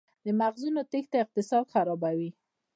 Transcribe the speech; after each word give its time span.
د 0.25 0.27
مغزونو 0.39 0.81
تیښته 0.91 1.17
اقتصاد 1.23 1.63
خرابوي؟ 1.73 2.29